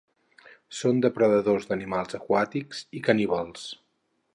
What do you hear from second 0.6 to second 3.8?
Són depredadores d'animals aquàtics i caníbals.